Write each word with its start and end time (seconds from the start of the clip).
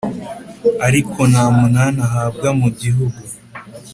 Ariko 0.87 1.19
nta 1.31 1.45
munani 1.57 1.99
ahabwa 2.07 2.47
mu 2.59 2.67
gihugu, 2.79 3.17